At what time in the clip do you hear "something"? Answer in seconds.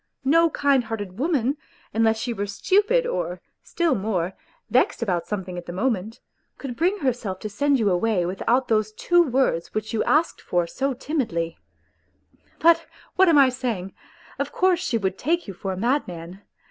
5.27-5.59